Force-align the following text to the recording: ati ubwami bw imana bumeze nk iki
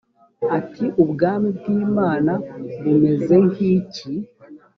ati 0.57 0.85
ubwami 1.03 1.49
bw 1.57 1.65
imana 1.81 2.33
bumeze 2.81 3.35
nk 3.47 3.55
iki 3.73 4.11